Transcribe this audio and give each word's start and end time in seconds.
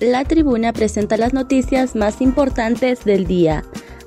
La 0.00 0.24
Tribuna 0.24 0.72
presenta 0.72 1.18
las 1.18 1.34
noticias 1.34 1.94
más 1.94 2.22
importantes 2.22 3.04
del 3.04 3.26
día. 3.26 3.64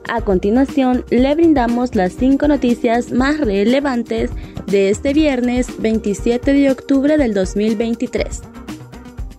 A 0.10 0.22
continuación, 0.22 1.06
le 1.12 1.36
brindamos 1.36 1.94
las 1.94 2.14
cinco 2.14 2.48
noticias 2.48 3.12
más 3.12 3.40
relevantes 3.40 4.32
de 4.66 4.90
este 4.90 5.14
viernes 5.14 5.68
27 5.80 6.52
de 6.52 6.72
octubre 6.72 7.16
del 7.20 7.36
2023. 7.36 8.42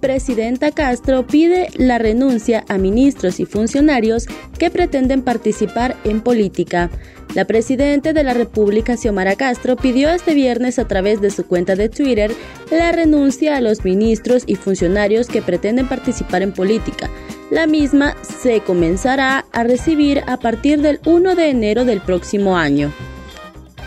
Presidenta 0.05 0.71
Castro 0.71 1.27
pide 1.27 1.70
la 1.79 1.96
renuncia 1.96 2.62
a 2.68 2.77
ministros 2.77 3.41
y 3.41 3.46
funcionarios 3.46 4.27
que 4.59 4.70
pretenden 4.70 5.23
participar 5.23 5.96
en 6.05 6.20
política. 6.20 6.91
La 7.34 7.46
presidenta 7.46 8.12
de 8.12 8.23
la 8.23 8.34
República, 8.34 8.98
Xiomara 8.98 9.34
Castro, 9.34 9.77
pidió 9.77 10.11
este 10.11 10.34
viernes 10.34 10.79
a 10.79 10.87
través 10.87 11.23
de 11.23 11.30
su 11.30 11.46
cuenta 11.46 11.75
de 11.75 11.88
Twitter 11.88 12.33
la 12.70 12.92
renuncia 12.92 13.56
a 13.56 13.62
los 13.62 13.83
ministros 13.83 14.42
y 14.47 14.56
funcionarios 14.56 15.27
que 15.27 15.41
pretenden 15.41 15.88
participar 15.88 16.42
en 16.42 16.52
política. 16.52 17.09
La 17.50 17.66
misma 17.66 18.14
se 18.42 18.61
comenzará 18.61 19.47
a 19.52 19.64
recibir 19.64 20.23
a 20.27 20.36
partir 20.36 20.83
del 20.83 21.00
1 21.06 21.34
de 21.34 21.48
enero 21.48 21.86
del 21.86 22.02
próximo 22.02 22.59
año. 22.59 22.92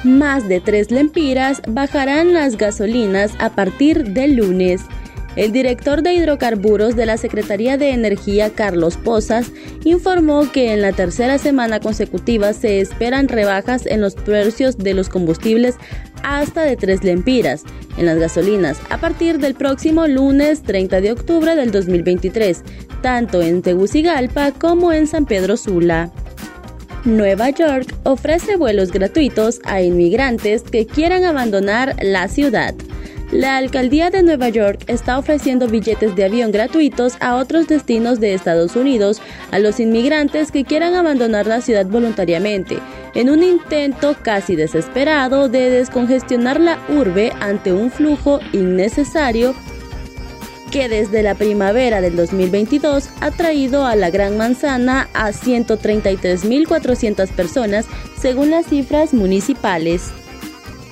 Más 0.03 0.47
de 0.47 0.61
tres 0.61 0.89
lempiras 0.89 1.61
bajarán 1.67 2.33
las 2.33 2.57
gasolinas 2.57 3.33
a 3.39 3.51
partir 3.51 4.13
del 4.13 4.37
lunes. 4.37 4.81
El 5.37 5.51
director 5.51 6.01
de 6.01 6.15
hidrocarburos 6.15 6.95
de 6.95 7.05
la 7.05 7.15
Secretaría 7.17 7.77
de 7.77 7.91
Energía, 7.91 8.49
Carlos 8.49 8.97
Pozas, 8.97 9.51
informó 9.83 10.51
que 10.51 10.73
en 10.73 10.81
la 10.81 10.93
tercera 10.93 11.37
semana 11.37 11.79
consecutiva 11.79 12.53
se 12.53 12.81
esperan 12.81 13.27
rebajas 13.27 13.85
en 13.85 14.01
los 14.01 14.15
precios 14.15 14.79
de 14.79 14.95
los 14.95 15.09
combustibles 15.09 15.75
hasta 16.23 16.63
de 16.63 16.75
3 16.75 17.03
lempiras 17.03 17.61
en 17.99 18.07
las 18.07 18.17
gasolinas 18.17 18.79
a 18.89 18.97
partir 18.97 19.37
del 19.37 19.53
próximo 19.53 20.07
lunes 20.07 20.63
30 20.63 21.01
de 21.01 21.11
octubre 21.11 21.55
del 21.55 21.69
2023, 21.69 22.63
tanto 23.03 23.43
en 23.43 23.61
Tegucigalpa 23.61 24.53
como 24.53 24.91
en 24.91 25.05
San 25.05 25.27
Pedro 25.27 25.55
Sula. 25.55 26.11
Nueva 27.05 27.51
York 27.51 27.93
ofrece 28.03 28.57
vuelos 28.57 28.91
gratuitos 28.91 29.61
a 29.65 29.83
inmigrantes 29.83 30.63
que 30.63 30.87
quieran 30.87 31.25
abandonar 31.25 31.95
la 32.01 32.27
ciudad. 32.27 32.73
La 33.31 33.57
alcaldía 33.57 34.09
de 34.09 34.23
Nueva 34.23 34.47
York 34.47 34.85
está 34.87 35.19
ofreciendo 35.19 35.67
billetes 35.67 36.15
de 36.15 36.23
avión 36.23 36.53
gratuitos 36.53 37.17
a 37.19 37.35
otros 37.35 37.67
destinos 37.67 38.21
de 38.21 38.33
Estados 38.33 38.77
Unidos 38.77 39.21
a 39.51 39.59
los 39.59 39.81
inmigrantes 39.81 40.49
que 40.49 40.63
quieran 40.63 40.95
abandonar 40.95 41.45
la 41.45 41.59
ciudad 41.59 41.85
voluntariamente, 41.85 42.79
en 43.15 43.29
un 43.29 43.43
intento 43.43 44.15
casi 44.21 44.55
desesperado 44.55 45.49
de 45.49 45.69
descongestionar 45.69 46.61
la 46.61 46.79
urbe 46.87 47.33
ante 47.41 47.73
un 47.73 47.91
flujo 47.91 48.39
innecesario 48.53 49.53
que 50.71 50.87
desde 50.87 51.21
la 51.21 51.35
primavera 51.35 51.99
del 51.99 52.15
2022 52.15 53.09
ha 53.19 53.31
traído 53.31 53.85
a 53.85 53.97
la 53.97 54.09
Gran 54.09 54.37
Manzana 54.37 55.09
a 55.13 55.31
133.400 55.31 57.27
personas 57.31 57.87
según 58.21 58.51
las 58.51 58.67
cifras 58.67 59.13
municipales 59.13 60.13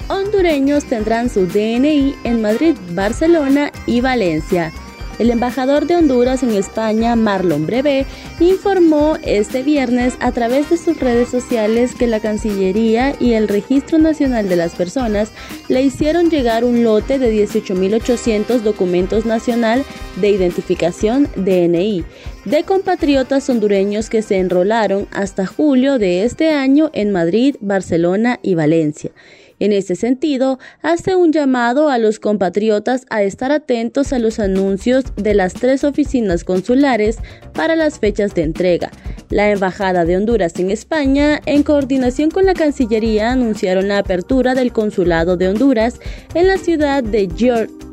hondureños 0.07 0.85
tendrán 0.85 1.29
su 1.29 1.45
DNI 1.47 2.15
en 2.23 2.41
Madrid, 2.41 2.75
Barcelona 2.91 3.71
y 3.85 4.01
Valencia. 4.01 4.71
El 5.17 5.31
embajador 5.31 5.87
de 5.87 5.95
Honduras 5.95 6.43
en 6.43 6.51
España, 6.51 7.15
Marlon 7.15 7.65
Brevé, 7.65 8.05
informó 8.41 9.17
este 9.23 9.63
viernes 9.63 10.15
a 10.19 10.33
través 10.33 10.69
de 10.69 10.75
sus 10.75 10.99
redes 10.99 11.29
sociales 11.29 11.95
que 11.95 12.07
la 12.07 12.19
Cancillería 12.19 13.15
y 13.17 13.33
el 13.33 13.47
Registro 13.47 13.97
Nacional 13.97 14.49
de 14.49 14.57
las 14.57 14.75
Personas 14.75 15.31
le 15.69 15.83
hicieron 15.83 16.29
llegar 16.29 16.65
un 16.65 16.83
lote 16.83 17.17
de 17.17 17.33
18.800 17.33 18.59
documentos 18.59 19.25
nacional 19.25 19.85
de 20.17 20.31
identificación 20.31 21.29
DNI 21.37 22.03
de 22.43 22.63
compatriotas 22.63 23.49
hondureños 23.49 24.09
que 24.09 24.21
se 24.21 24.37
enrolaron 24.37 25.07
hasta 25.11 25.45
julio 25.45 25.97
de 25.97 26.25
este 26.25 26.51
año 26.51 26.89
en 26.93 27.11
Madrid, 27.11 27.55
Barcelona 27.61 28.39
y 28.43 28.55
Valencia 28.55 29.11
en 29.59 29.73
ese 29.73 29.95
sentido, 29.95 30.59
hace 30.81 31.15
un 31.15 31.31
llamado 31.31 31.89
a 31.89 31.97
los 31.97 32.19
compatriotas 32.19 33.05
a 33.09 33.23
estar 33.23 33.51
atentos 33.51 34.13
a 34.13 34.19
los 34.19 34.39
anuncios 34.39 35.05
de 35.15 35.33
las 35.33 35.53
tres 35.53 35.83
oficinas 35.83 36.43
consulares 36.43 37.17
para 37.53 37.75
las 37.75 37.99
fechas 37.99 38.35
de 38.35 38.43
entrega. 38.43 38.91
La 39.29 39.49
Embajada 39.49 40.05
de 40.05 40.17
Honduras 40.17 40.59
en 40.59 40.71
España, 40.71 41.41
en 41.45 41.63
coordinación 41.63 42.29
con 42.29 42.45
la 42.45 42.53
Cancillería, 42.53 43.31
anunciaron 43.31 43.87
la 43.87 43.99
apertura 43.99 44.55
del 44.55 44.71
Consulado 44.71 45.37
de 45.37 45.49
Honduras 45.49 45.99
en 46.33 46.47
la 46.47 46.57
ciudad 46.57 47.03
de, 47.03 47.27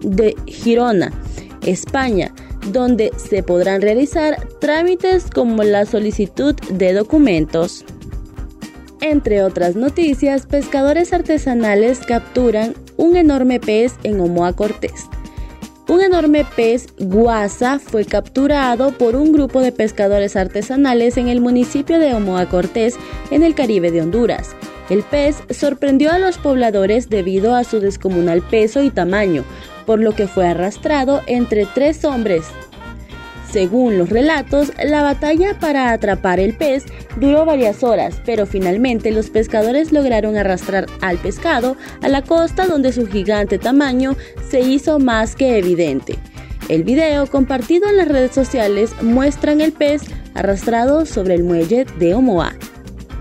de 0.02 0.34
Girona, 0.46 1.12
España 1.64 2.32
donde 2.70 3.10
se 3.16 3.42
podrán 3.42 3.82
realizar 3.82 4.36
trámites 4.60 5.28
como 5.30 5.62
la 5.62 5.84
solicitud 5.84 6.54
de 6.70 6.92
documentos. 6.92 7.84
Entre 9.02 9.42
otras 9.42 9.74
noticias, 9.74 10.46
pescadores 10.46 11.12
artesanales 11.12 11.98
capturan 11.98 12.74
un 12.96 13.16
enorme 13.16 13.58
pez 13.58 13.94
en 14.04 14.20
Omoa 14.20 14.52
Cortés. 14.52 15.08
Un 15.88 16.00
enorme 16.00 16.46
pez 16.54 16.86
guasa 17.00 17.80
fue 17.80 18.04
capturado 18.04 18.92
por 18.92 19.16
un 19.16 19.32
grupo 19.32 19.60
de 19.60 19.72
pescadores 19.72 20.36
artesanales 20.36 21.16
en 21.16 21.26
el 21.26 21.40
municipio 21.40 21.98
de 21.98 22.14
Omoa 22.14 22.48
Cortés, 22.48 22.94
en 23.32 23.42
el 23.42 23.56
Caribe 23.56 23.90
de 23.90 24.02
Honduras. 24.02 24.50
El 24.88 25.02
pez 25.02 25.42
sorprendió 25.50 26.12
a 26.12 26.20
los 26.20 26.38
pobladores 26.38 27.10
debido 27.10 27.56
a 27.56 27.64
su 27.64 27.80
descomunal 27.80 28.40
peso 28.40 28.84
y 28.84 28.90
tamaño, 28.90 29.42
por 29.84 29.98
lo 29.98 30.14
que 30.14 30.28
fue 30.28 30.46
arrastrado 30.46 31.22
entre 31.26 31.66
tres 31.66 32.04
hombres 32.04 32.44
según 33.52 33.98
los 33.98 34.08
relatos, 34.08 34.72
la 34.82 35.02
batalla 35.02 35.58
para 35.58 35.92
atrapar 35.92 36.40
el 36.40 36.54
pez 36.54 36.84
duró 37.16 37.44
varias 37.44 37.82
horas, 37.82 38.20
pero 38.24 38.46
finalmente 38.46 39.10
los 39.10 39.28
pescadores 39.28 39.92
lograron 39.92 40.36
arrastrar 40.36 40.86
al 41.02 41.18
pescado 41.18 41.76
a 42.00 42.08
la 42.08 42.22
costa 42.22 42.66
donde 42.66 42.92
su 42.92 43.06
gigante 43.06 43.58
tamaño 43.58 44.16
se 44.48 44.60
hizo 44.60 44.98
más 44.98 45.36
que 45.36 45.58
evidente. 45.58 46.18
El 46.70 46.84
video 46.84 47.26
compartido 47.26 47.90
en 47.90 47.98
las 47.98 48.08
redes 48.08 48.32
sociales 48.32 48.94
muestran 49.02 49.60
el 49.60 49.72
pez 49.72 50.02
arrastrado 50.32 51.04
sobre 51.04 51.34
el 51.34 51.44
muelle 51.44 51.84
de 51.98 52.14
Omoa. 52.14 52.54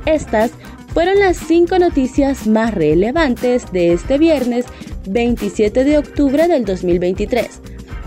Estas 0.06 0.52
fueron 0.94 1.19
las 1.19 1.36
cinco 1.36 1.78
noticias 1.78 2.48
más 2.48 2.74
relevantes 2.74 3.69
de 3.74 3.92
este 3.92 4.18
viernes 4.18 4.66
27 5.08 5.84
de 5.84 5.98
octubre 5.98 6.48
del 6.48 6.63
2023. 6.63 7.62